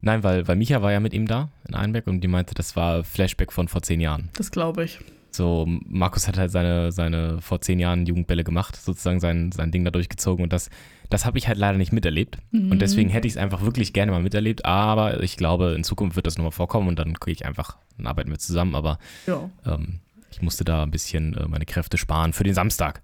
[0.00, 2.76] nein, weil, weil Micha war ja mit ihm da in Einbeck und die meinte, das
[2.76, 4.28] war Flashback von vor zehn Jahren.
[4.34, 4.98] Das glaube ich.
[5.32, 9.84] So, Markus hat halt seine, seine vor zehn Jahren Jugendbälle gemacht, sozusagen sein, sein Ding
[9.84, 10.70] da durchgezogen und das,
[11.08, 12.38] das habe ich halt leider nicht miterlebt.
[12.50, 12.72] Mhm.
[12.72, 16.16] Und deswegen hätte ich es einfach wirklich gerne mal miterlebt, aber ich glaube, in Zukunft
[16.16, 19.48] wird das nochmal vorkommen und dann kriege ich einfach, dann arbeiten wir zusammen, aber Ja.
[19.66, 20.00] ähm,
[20.32, 23.00] ich musste da ein bisschen äh, meine Kräfte sparen für den Samstag.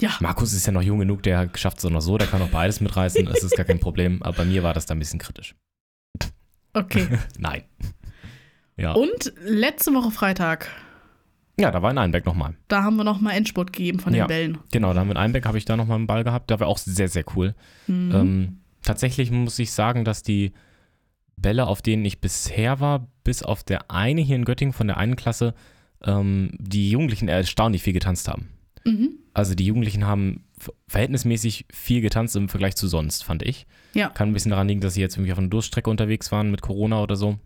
[0.00, 0.10] Ja.
[0.20, 2.48] Markus ist ja noch jung genug, der schafft es auch noch so, der kann auch
[2.50, 5.18] beides mitreißen, das ist gar kein Problem, aber bei mir war das da ein bisschen
[5.18, 5.54] kritisch.
[6.76, 7.06] Okay.
[7.38, 7.62] Nein.
[8.76, 8.92] Ja.
[8.92, 10.68] Und letzte Woche Freitag,
[11.58, 12.54] ja, da war in Einbeck nochmal.
[12.68, 14.26] da haben wir noch mal Endspurt gegeben von den Ja.
[14.26, 14.58] Bällen.
[14.72, 16.66] Genau, da haben wir in Einbeck, habe ich da nochmal einen Ball gehabt, der war
[16.66, 17.54] auch sehr, sehr cool.
[17.86, 18.12] Mhm.
[18.14, 20.52] Ähm, tatsächlich muss ich sagen, dass die
[21.38, 24.98] Bälle, auf denen ich bisher war, bis auf der eine hier in Göttingen von der
[24.98, 25.54] einen Klasse,
[26.04, 28.50] ähm, die Jugendlichen erstaunlich viel getanzt haben.
[28.86, 29.10] Mhm.
[29.34, 33.66] Also die Jugendlichen haben ver- verhältnismäßig viel getanzt im Vergleich zu sonst, fand ich.
[33.94, 34.08] Ja.
[34.08, 36.62] Kann ein bisschen daran liegen, dass sie jetzt irgendwie auf einer Durststrecke unterwegs waren mit
[36.62, 37.38] Corona oder so.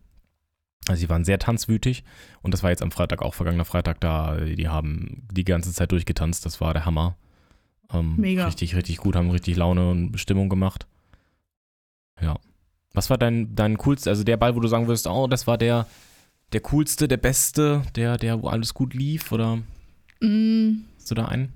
[0.89, 2.05] Also sie waren sehr tanzwütig
[2.43, 4.37] und das war jetzt am Freitag auch, vergangener Freitag da.
[4.37, 7.17] Die haben die ganze Zeit durchgetanzt, das war der Hammer.
[7.93, 8.47] Ähm, Mega.
[8.47, 10.87] Richtig, richtig gut, haben richtig Laune und Stimmung gemacht.
[12.21, 12.39] Ja.
[12.93, 15.59] Was war dein, dein coolster, also der Ball, wo du sagen würdest, oh, das war
[15.59, 15.87] der,
[16.53, 19.59] der coolste, der beste, der, der, wo alles gut lief oder
[20.23, 21.53] Mm, du da einen?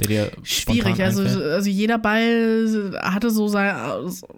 [0.00, 1.00] Der dir Schwierig.
[1.00, 1.42] Also, einfällt?
[1.52, 3.74] also jeder Ball hatte so sein,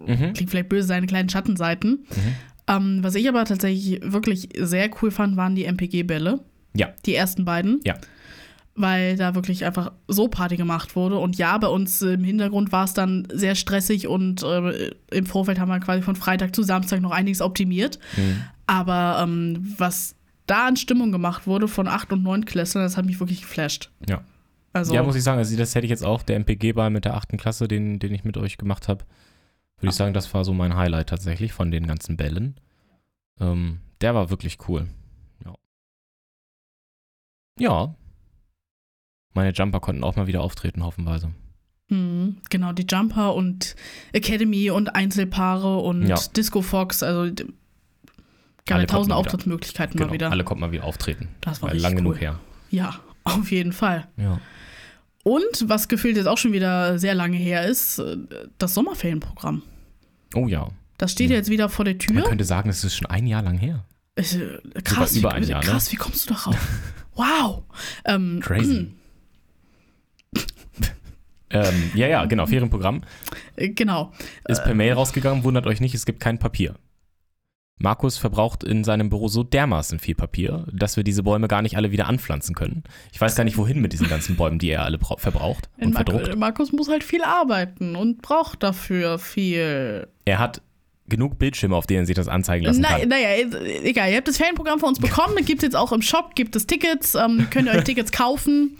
[0.05, 0.33] Mhm.
[0.33, 2.05] klingt vielleicht böse, seine kleinen Schattenseiten.
[2.09, 2.35] Mhm.
[2.67, 6.41] Ähm, was ich aber tatsächlich wirklich sehr cool fand, waren die MPG-Bälle.
[6.75, 6.89] Ja.
[7.05, 7.79] Die ersten beiden.
[7.85, 7.95] Ja.
[8.75, 11.17] Weil da wirklich einfach so Party gemacht wurde.
[11.17, 15.59] Und ja, bei uns im Hintergrund war es dann sehr stressig und äh, im Vorfeld
[15.59, 17.97] haben wir quasi von Freitag zu Samstag noch einiges optimiert.
[18.15, 18.43] Mhm.
[18.67, 20.13] Aber ähm, was
[20.45, 23.89] da an Stimmung gemacht wurde von 8- und 9 Klässlern, das hat mich wirklich geflasht.
[24.07, 24.21] Ja.
[24.77, 27.15] Also, Ja, muss ich sagen, also das hätte ich jetzt auch, der MPG-Ball mit der
[27.15, 29.05] achten Klasse, den, den ich mit euch gemacht habe,
[29.79, 32.55] würde ich sagen, das war so mein Highlight tatsächlich von den ganzen Bällen.
[33.39, 34.87] Ähm, der war wirklich cool.
[35.45, 35.53] Ja.
[37.59, 37.95] Ja.
[39.33, 41.31] Meine Jumper konnten auch mal wieder auftreten, hoffenweise.
[41.89, 43.75] Mhm, genau, die Jumper und
[44.13, 46.15] Academy und Einzelpaare und Ja.
[46.35, 47.31] Disco Fox, also
[48.67, 49.13] ja tausend.
[49.13, 50.31] Auftrittsmöglichkeiten Genau, mal wieder.
[50.31, 51.29] alle konnten mal wieder auftreten.
[51.41, 51.97] Das war richtig lang cool.
[51.99, 52.39] genug her.
[52.69, 52.99] Ja,
[53.35, 54.07] auf jeden Fall.
[54.17, 54.39] Ja.
[55.23, 58.17] Und was gefühlt jetzt auch schon wieder sehr lange her ist, äh,
[58.57, 59.61] das Sommerferienprogramm.
[60.35, 60.69] Oh ja.
[60.97, 61.35] Das steht Ja.
[61.35, 62.23] jetzt wieder vor der Man Tür.
[62.23, 63.83] könnte sagen, es ist schon ein Jahr lang her.
[64.15, 65.65] Ist, äh, krass, über wie, ein Jahr, ne?
[65.69, 66.55] krass, wie kommst du darauf?
[67.15, 67.63] wow.
[68.05, 68.91] Ähm, Crazy.
[71.49, 72.45] ähm, ja, ja, genau.
[72.45, 73.03] Ferienprogramm
[73.55, 74.11] äh, genau.
[74.47, 75.43] ist per Mail rausgegangen.
[75.43, 76.75] Wundert euch nicht, es gibt kein Papier.
[77.79, 81.77] Markus verbraucht in seinem Büro so dermaßen viel Papier, dass wir diese Bäume gar nicht
[81.77, 82.83] alle wieder anpflanzen können.
[83.11, 85.93] Ich weiß gar nicht, wohin mit diesen ganzen Bäumen, die er alle brau- verbraucht und
[85.93, 86.35] Mark verdruckt.
[86.37, 90.07] Markus muss halt viel arbeiten und braucht dafür viel.
[90.25, 90.61] Er hat
[91.09, 93.07] genug Bildschirme, auf denen sich das anzeigen lassen Na, kann.
[93.09, 93.29] naja,
[93.83, 94.09] egal.
[94.09, 95.35] Ihr habt das Ferienprogramm von uns bekommen.
[95.45, 97.15] Gibt es jetzt auch im Shop, gibt es Tickets.
[97.15, 98.77] Ähm, könnt ihr euch Tickets kaufen.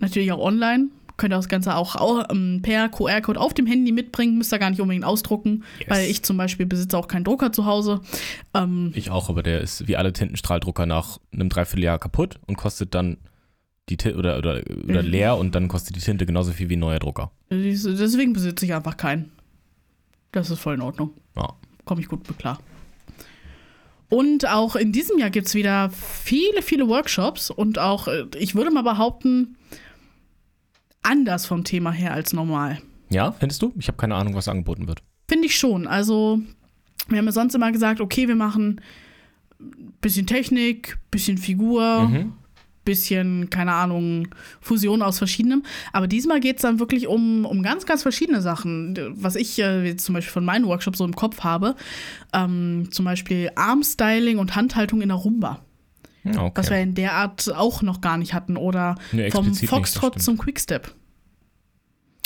[0.00, 0.88] Natürlich auch online.
[1.16, 4.36] Könnt ihr das Ganze auch, auch ähm, per QR-Code auf dem Handy mitbringen.
[4.36, 5.64] Müsst ihr gar nicht unbedingt ausdrucken.
[5.78, 5.88] Yes.
[5.88, 8.00] Weil ich zum Beispiel besitze auch keinen Drucker zu Hause.
[8.54, 12.94] Ähm, Ich auch, aber der ist wie alle Tintenstrahldrucker nach einem Dreivierteljahr kaputt und kostet
[12.94, 13.16] dann
[13.88, 15.08] die Tinte oder, oder, oder Mhm.
[15.08, 17.30] leer und dann kostet die Tinte genauso viel wie ein neuer Drucker.
[17.50, 19.30] deswegen besitze ich einfach keinen.
[20.32, 21.10] Das ist voll in Ordnung.
[21.36, 21.54] Ja.
[21.84, 22.58] Komme ich gut mit klar.
[24.08, 28.54] Und auch in diesem Jahr gibt es wieder viele, viele Workshops und auch, äh, ich
[28.54, 29.56] würde mal behaupten,
[31.06, 32.78] anders vom Thema her als normal.
[33.10, 33.72] Ja, findest du?
[33.78, 35.02] Ich habe keine Ahnung, was angeboten wird.
[35.28, 35.86] Finde ich schon.
[35.86, 36.40] Also,
[37.08, 38.80] wir haben ja sonst immer gesagt, okay, wir machen
[40.00, 42.32] bisschen Technik, bisschen Figur, Mhm.
[42.84, 44.28] bisschen, keine Ahnung,
[44.60, 45.64] Fusion aus verschiedenem.
[45.92, 48.96] Aber diesmal geht es dann wirklich um, um ganz, ganz verschiedene Sachen.
[49.20, 51.74] Was ich äh, zum Beispiel von meinen Workshops so im Kopf habe,
[52.32, 55.60] ähm, zum Beispiel Armstyling und Handhaltung in der Rumba.
[56.34, 56.52] Ja, okay.
[56.60, 58.56] Was wir in der Art auch noch gar nicht hatten.
[58.56, 60.22] Oder Nee, vom nicht, Foxtrot stimmt.
[60.24, 60.92] zum Quickstep.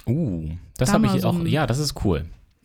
[0.06, 1.44] Uh, das Da habe ich so auch.
[1.46, 2.24] Ja, das ist cool.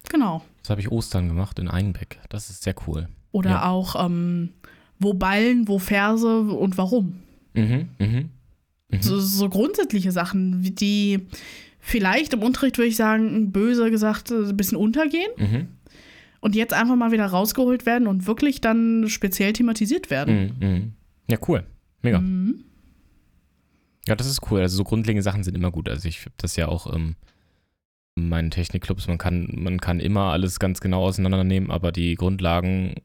[0.10, 0.44] Genau.
[0.62, 2.20] Das habe ich Ostern gemacht in Einbeck.
[2.30, 3.08] Das ist sehr cool.
[3.32, 3.70] Oder Ja.
[3.70, 4.50] auch, ähm,
[5.00, 7.20] wo Ballen, wo Verse und warum.
[7.54, 8.30] Mhm, mhm.
[8.90, 9.02] Mhm.
[9.02, 11.28] So, so grundsätzliche Sachen, die
[11.80, 15.68] vielleicht im Unterricht, würde ich sagen, böse gesagt, äh, ein bisschen untergehen Mhm.
[16.40, 20.56] und jetzt einfach mal wieder rausgeholt werden und wirklich dann speziell thematisiert werden.
[20.60, 20.94] Mhm.
[21.30, 21.66] Ja, cool.
[22.02, 22.20] Mega.
[22.20, 22.64] Mhm.
[24.08, 24.62] Ja, das ist cool.
[24.62, 25.90] Also so grundlegende Sachen sind immer gut.
[25.90, 27.16] Also ich habe das ja auch ähm,
[28.16, 29.08] in meinen Technikclubs.
[29.08, 32.96] Man kann, man kann immer alles ganz genau auseinandernehmen, aber die Grundlagen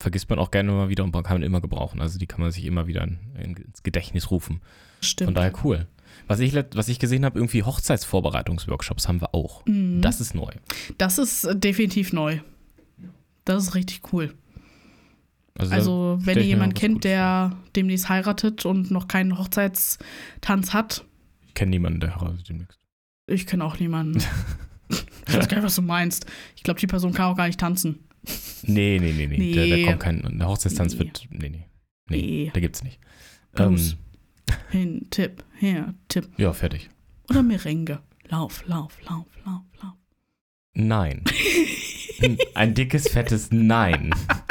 [0.00, 2.00] vergisst man auch gerne mal wieder und man kann immer gebrauchen.
[2.00, 4.60] Also die kann man sich immer wieder in, ins Gedächtnis rufen.
[5.00, 5.28] Stimmt.
[5.28, 5.86] Von daher cool.
[6.26, 9.64] Was ich, was ich gesehen habe, irgendwie Hochzeitsvorbereitungsworkshops haben wir auch.
[9.66, 10.00] Mhm.
[10.02, 10.50] Das ist neu.
[10.98, 12.40] Das ist definitiv neu.
[13.44, 14.34] Das ist richtig cool.
[15.58, 21.04] Also, Also, wenn ihr jemanden kennt, der demnächst heiratet und noch keinen Hochzeitstanz hat,
[21.46, 22.78] ich kenne niemanden, der heiratet demnächst.
[23.26, 24.18] ich kenne auch niemanden.
[24.88, 26.26] ich weiß gar nicht, was du meinst.
[26.56, 27.98] Ich glaube, die Person kann auch gar nicht tanzen.
[28.62, 29.52] Nee, nee, nee, nee.
[29.54, 29.84] Der, der Nee.
[29.84, 30.38] kommt kein.
[30.38, 30.98] Der Hochzeitstanz Nee.
[31.00, 31.26] wird.
[31.30, 31.64] Nee, nee.
[32.10, 32.50] Nee, Nee.
[32.54, 33.00] der gibt's nicht.
[33.56, 33.76] Ähm.
[34.70, 36.28] Hin, Tipp, her, Tipp.
[36.38, 36.88] ja, fertig.
[37.28, 38.00] Oder Merengue.
[38.28, 39.92] Lauf, lauf, lauf, lauf, lauf.
[40.74, 41.24] Nein.
[42.54, 44.10] Ein dickes, fettes Nein.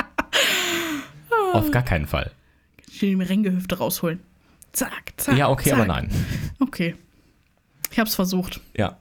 [1.54, 2.32] Auf gar keinen Fall.
[2.90, 4.20] Ich will die Merengue-Hüfte rausholen.
[4.74, 5.38] Zack, zack.
[5.38, 5.80] Ja, okay, zack.
[5.80, 6.10] aber nein.
[6.60, 6.96] Okay.
[7.92, 8.60] Ich hab's versucht.
[8.76, 8.98] Ja.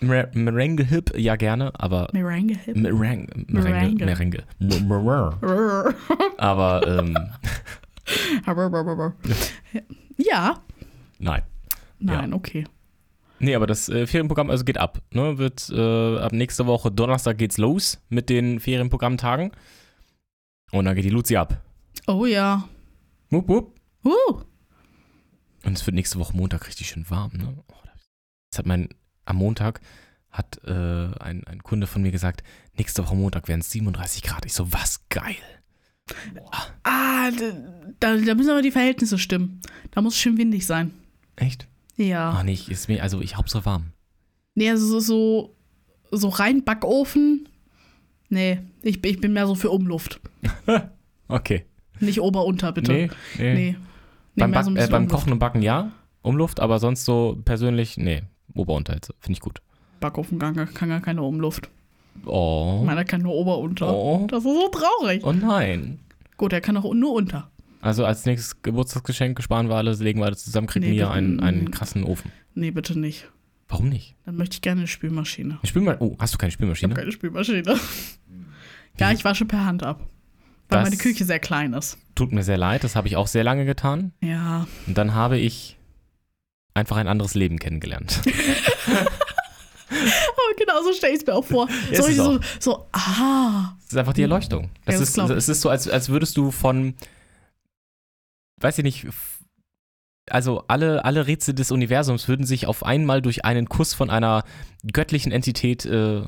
[0.00, 2.74] Mer- Merengue Hip, ja gerne, aber Merengue-Hüfte.
[2.78, 4.42] Merengue, Merengue, Merengue.
[4.58, 5.34] Merengue.
[6.38, 7.16] Aber ähm,
[10.16, 10.60] ja.
[11.18, 11.42] nein.
[11.98, 12.64] Nein, okay.
[13.38, 15.00] Nee, aber das äh, Ferienprogramm also geht ab.
[15.12, 15.38] Ne?
[15.38, 19.52] Wird äh, ab nächste Woche Donnerstag geht's los mit den Ferienprogrammtagen.
[20.72, 21.60] Und dann geht die Luzi ab.
[22.06, 22.68] Oh ja.
[23.30, 23.80] Wupp, wupp.
[24.04, 24.42] Uh.
[25.64, 27.32] Und es wird nächste Woche Montag richtig schön warm.
[27.34, 27.54] Ne?
[27.68, 27.74] Oh,
[28.50, 28.88] das hat mein,
[29.24, 29.80] am Montag
[30.30, 32.42] hat äh, ein, ein Kunde von mir gesagt,
[32.76, 34.44] nächste Woche Montag werden es 37 Grad.
[34.46, 35.36] Ich so, was geil.
[36.82, 37.52] Ah, d-
[38.00, 39.60] da, da müssen aber die Verhältnisse stimmen.
[39.92, 40.92] Da muss es schön windig sein.
[41.36, 41.68] Echt?
[41.96, 42.30] Ja.
[42.30, 43.92] Ach nee, ich, ist mir, also ich Hauptsache warm.
[44.54, 45.56] Nee, also so, so,
[46.10, 47.48] so rein Backofen.
[48.28, 50.20] Nee, ich, ich bin mehr so für Umluft.
[51.28, 51.64] Okay.
[52.02, 52.92] Nicht Ober-Unter, bitte.
[52.92, 53.54] Nee, nee.
[53.54, 53.76] Nee.
[54.34, 55.08] Nee, beim so äh, beim.
[55.08, 58.22] Kochen und Backen ja, Umluft, aber sonst so persönlich, nee,
[58.54, 59.60] Oberunterhitze, finde ich gut.
[60.00, 61.68] Backofen kann, gar- kann gar keine Umluft.
[62.26, 62.82] Oh.
[62.84, 63.92] Meiner kann nur Ober-Unter.
[63.94, 64.26] Oh.
[64.30, 65.22] Das ist so traurig.
[65.24, 65.98] Oh nein.
[66.36, 67.50] Gut, er kann auch nur unter.
[67.80, 71.40] Also als nächstes Geburtstagsgeschenk sparen wir alles, legen wir alles zusammen, kriegen Nee, wir einen,
[71.40, 72.30] einen krassen Ofen.
[72.54, 73.28] Nee, bitte nicht.
[73.68, 74.14] Warum nicht?
[74.24, 75.54] Dann möchte ich gerne eine Spülmaschine.
[75.60, 76.02] Eine Spülmaschine?
[76.10, 76.94] Oh, hast du keine Ich habe Spülmaschine?
[76.94, 77.62] keine Spülmaschine.
[78.98, 80.06] ja, ich wasche per Hand ab.
[80.72, 81.98] Weil Das- meine Küche sehr klein ist.
[82.14, 84.12] Tut mir sehr leid, das habe ich auch sehr lange getan.
[84.20, 84.66] Ja.
[84.86, 85.78] Und dann habe ich
[86.74, 88.20] einfach ein anderes Leben kennengelernt.
[88.86, 89.10] Aber
[90.58, 91.68] genau so stelle ich es mir auch vor.
[91.92, 93.74] So, ist so, so, ah.
[93.82, 94.70] Das ist einfach die Erleuchtung.
[94.84, 96.94] Das, Ja, das ist, es ist so, als, als würdest du von,
[98.60, 99.06] weiß ich nicht,
[100.30, 104.44] also alle, alle Rätsel des Universums würden sich auf einmal durch einen Kuss von einer
[104.92, 106.22] göttlichen Entität äh,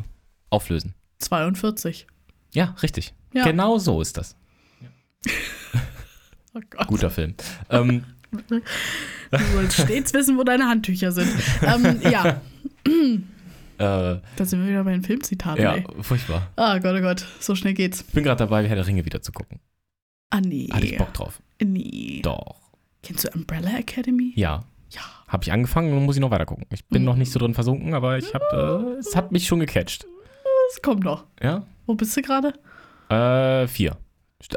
[0.50, 0.94] auflösen.
[1.20, 2.06] 42.
[2.54, 3.12] Ja, richtig.
[3.32, 3.44] Ja.
[3.44, 4.36] Genau so ist das.
[6.56, 6.86] Oh Gott.
[6.86, 7.34] Guter Film.
[7.68, 11.28] ähm, Du sollst stets wissen, wo deine Handtücher sind.
[11.62, 12.40] ähm, ja,
[12.86, 13.18] äh,
[13.78, 15.84] da sind wir wieder bei den Filmzitaten, ja, ey.
[16.00, 16.48] furchtbar.
[16.54, 18.02] Ah Gott, oh Gott, so schnell geht's.
[18.06, 19.58] Ich bin gerade dabei, Herr der Ringe wieder zu gucken.
[20.30, 20.68] Ah, nee.
[20.72, 21.40] Hatte ich Bock drauf.
[21.60, 22.20] Nee.
[22.22, 22.56] Doch.
[23.02, 24.32] Kennst du Umbrella Academy?
[24.36, 24.64] Ja.
[24.90, 25.00] Ja.
[25.26, 26.66] Habe ich angefangen und muss ich noch weiter gucken.
[26.70, 27.06] Ich bin Mhm.
[27.06, 30.06] noch nicht so drin versunken, aber ich habe, äh, es hat mich schon gecatcht.
[30.70, 31.24] Das kommt noch.
[31.42, 31.66] Ja?
[31.86, 32.54] Wo bist du gerade?
[33.08, 33.96] Äh, vier.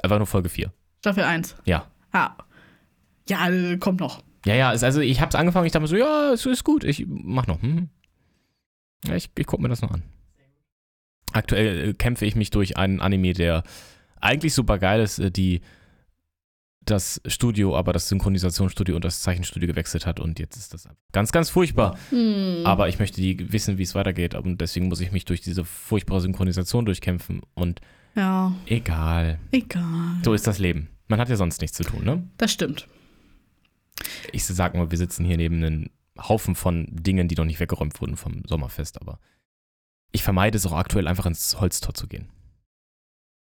[0.03, 0.71] Einfach nur Folge vier.
[0.99, 1.55] Staffel 1.
[1.65, 1.87] Ja.
[2.11, 2.31] Ah.
[3.29, 4.23] Ja, äh, kommt noch.
[4.45, 6.83] Ja, ja, also ich habe es angefangen, ich dachte mir so, ja, es ist gut,
[6.83, 7.61] ich mach noch.
[7.61, 7.89] Hm.
[9.05, 10.03] Ja, ich, ich gucke mir das noch an.
[11.33, 13.63] Aktuell äh, kämpfe ich mich durch einen Anime, der
[14.21, 15.61] eigentlich super geil ist, äh, die
[16.89, 21.31] das Studio, aber das Synchronisationsstudio und das Zeichenstudio gewechselt hat und jetzt ist das ganz,
[21.31, 21.97] ganz furchtbar.
[22.09, 22.61] Hm.
[22.65, 25.65] Aber ich möchte die wissen, wie es weitergeht und deswegen muss ich mich durch diese
[25.65, 27.81] furchtbare Synchronisation durchkämpfen und
[28.15, 29.39] Ja, egal.
[29.51, 30.17] egal.
[30.23, 30.87] So ist das Leben.
[31.07, 32.23] Man hat ja sonst nichts zu tun, ne?
[32.37, 32.87] Das stimmt.
[34.31, 37.99] ich sag mal, wir sitzen hier neben einem Haufen von Dingen, die noch nicht weggeräumt
[38.01, 39.19] wurden vom Sommerfest, aber
[40.11, 42.29] ich vermeide es auch aktuell einfach ins Holztor zu gehen.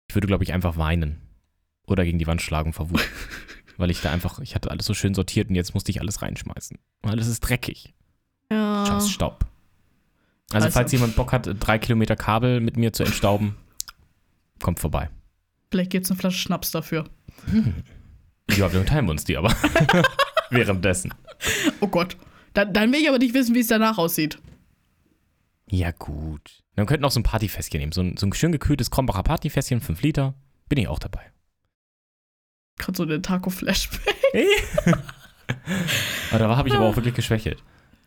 [0.09, 1.20] Ich würde, glaube ich, einfach weinen.
[1.90, 3.07] Oder gegen die Wand schlagen vor Wut.
[3.76, 6.22] Weil ich da einfach, ich hatte alles so schön sortiert und jetzt musste ich alles
[6.22, 6.79] reinschmeißen.
[7.03, 7.92] Und alles ist dreckig.
[8.53, 8.85] Ja.
[8.87, 9.44] Scheiß Staub.
[10.53, 13.57] Also, Also- falls jemand Bock hat, drei Kilometer Kabel mit mir zu entstauben,
[14.62, 15.11] kommt vorbei.
[15.70, 17.05] Vielleicht gibt's eine Flasche Schnaps dafür.
[18.57, 19.55] Ja, dann teilen wir uns die aber.
[20.50, 21.14] Währenddessen.
[21.81, 22.16] Oh Gott.
[22.53, 24.38] Dann, dann will ich aber nicht wissen, wie es danach aussieht.
[25.70, 26.64] Ja, gut.
[26.74, 27.92] Dann könnten auch so ein Partyfässchen nehmen.
[27.92, 30.35] So ein, so ein schön gekühltes Krombacher Partyfässchen, 5 Liter.
[30.68, 31.31] Bin ich auch dabei.
[32.81, 34.16] Gerade so eine Taco-Flashback.
[36.31, 37.62] Aber da habe ich aber auch wirklich geschwächelt.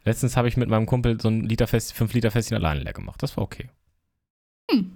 [0.05, 2.93] Letztens habe ich mit meinem Kumpel so ein Liter Fest, 5 Liter Fässchen alleine leer
[2.93, 3.21] gemacht.
[3.21, 3.69] Das war okay.
[4.71, 4.91] Hm.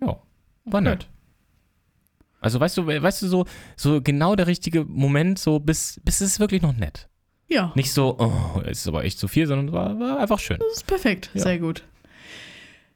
[0.00, 0.18] Ja,
[0.66, 1.08] war nett.
[2.40, 6.38] Also weißt du, weißt du, so, so genau der richtige Moment, so bis, bis es
[6.38, 7.08] wirklich noch nett.
[7.48, 10.58] Ja, Nicht so, oh, es ist aber echt zu viel, sondern war, war einfach schön.
[10.58, 11.30] das ist perfekt.
[11.32, 11.40] Ja.
[11.42, 11.82] Sehr gut.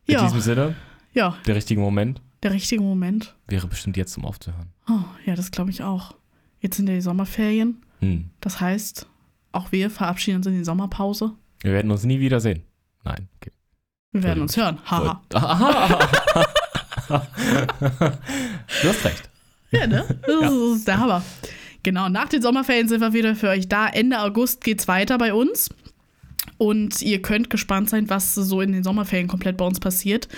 [0.07, 0.77] In Ja, diesem Sinne,
[1.15, 3.35] ja, der richtige Moment der richtige Moment.
[3.49, 4.69] wäre bestimmt jetzt, um aufzuhören.
[4.89, 6.15] Oh, ja, das glaube ich auch.
[6.61, 7.83] Jetzt sind ja die Sommerferien.
[8.01, 8.31] Hm.
[8.41, 9.07] Das heißt,
[9.53, 11.33] auch wir verabschieden uns in die Sommerpause.
[11.61, 12.63] Wir werden uns nie wiedersehen.
[13.05, 13.51] Nein, okay.
[14.13, 14.79] Wir werden uns hören.
[14.85, 15.23] Haha.
[15.35, 16.09] Aha.
[17.09, 19.31] du hast recht.
[19.71, 20.05] Ja, ne?
[20.27, 21.23] Das ist der Hammer.
[21.83, 23.89] Genau, nach den Sommerferien sind wir wieder für euch da.
[23.89, 25.71] Ende August geht's weiter bei uns.
[26.59, 30.29] Und ihr könnt gespannt sein, was so in den Sommerferien komplett bei uns passiert.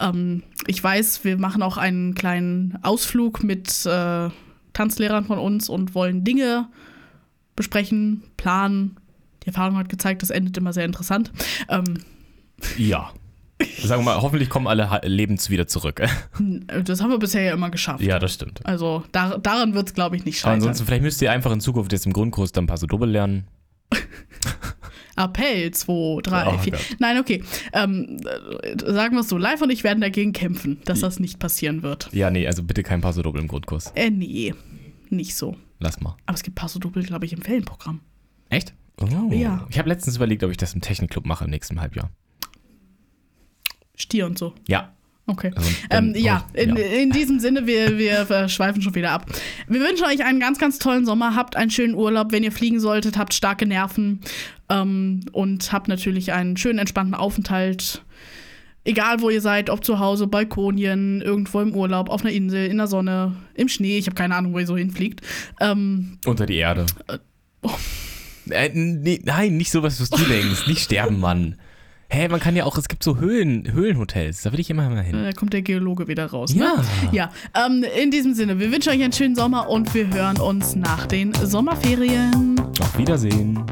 [0.00, 4.28] Ähm, ich weiß, wir machen auch einen kleinen Ausflug mit äh,
[4.72, 6.68] Tanzlehrern von uns und wollen Dinge
[7.56, 8.96] besprechen, planen.
[9.42, 11.30] Die Erfahrung hat gezeigt, das endet immer sehr interessant.
[11.68, 11.98] Ähm,
[12.76, 13.10] Ja.
[13.82, 16.00] Sagen wir mal, hoffentlich kommen alle Ha- Lebens wieder zurück.
[16.84, 18.02] das haben wir bisher ja immer geschafft.
[18.02, 18.64] ja, das stimmt.
[18.64, 20.60] Also dar daran wird es, glaube ich, nicht Aber scheitern.
[20.68, 23.10] ansonsten, vielleicht müsst ihr einfach in Zukunft jetzt im Grundkurs dann ein paar so Doppel
[23.10, 23.46] lernen.
[25.24, 26.72] Appell 2, 3, Oh 4.
[26.72, 26.96] Gott.
[26.98, 27.42] Nein, okay.
[27.72, 28.18] Ähm,
[28.62, 31.82] äh, sagen wir es so, Live und ich werden dagegen kämpfen, dass das nicht passieren
[31.82, 32.08] wird.
[32.12, 33.92] Ja, nee, also bitte kein Paso Doppel im Grundkurs.
[33.94, 34.54] Äh, nee,
[35.08, 35.56] nicht so.
[35.78, 36.16] Lass mal.
[36.26, 38.00] Aber es gibt Paso Doppel, glaube ich, im Ferienprogramm.
[38.48, 38.74] Echt?
[39.00, 39.30] Oh.
[39.32, 39.66] Ja.
[39.70, 42.10] Ich habe letztens überlegt, ob ich das im Technikclub mache im nächsten Halbjahr.
[43.94, 44.54] Stier und so.
[44.68, 44.92] Ja.
[45.30, 45.52] Okay.
[45.54, 49.26] Also, Ähm, ja, in, in diesem Sinne, wir, wir äh, schweifen schon wieder ab.
[49.68, 51.36] Wir wünschen euch einen ganz, ganz tollen Sommer.
[51.36, 53.16] Habt einen schönen Urlaub, wenn ihr fliegen solltet.
[53.16, 54.20] Habt starke Nerven
[54.68, 58.02] ähm, und habt natürlich einen schönen, entspannten Aufenthalt.
[58.82, 62.78] Egal, wo ihr seid, ob zu Hause, Balkonien, irgendwo im Urlaub, auf einer Insel, in
[62.78, 63.98] der Sonne, im Schnee.
[63.98, 65.20] Ich habe keine Ahnung, wo ihr so hinfliegt.
[65.60, 66.86] Ähm, Unter die Erde.
[67.62, 67.70] oh.
[68.48, 70.66] Äh, nee, nein, nicht sowas, was du denkst.
[70.66, 71.56] Nicht sterben, Mann.
[72.12, 74.42] Hä, man kann ja auch, es gibt so Höhlen, Höhlenhotels.
[74.42, 75.12] Da will ich immer mal hin.
[75.22, 76.52] da kommt der Geologe wieder raus.
[76.54, 76.64] Ne?
[76.64, 76.82] Ja.
[77.12, 80.74] Ja, ähm, in diesem Sinne, wir wünschen euch einen schönen Sommer und wir hören uns
[80.74, 82.60] nach den Sommerferien.
[82.80, 83.62] Auf Wiedersehen.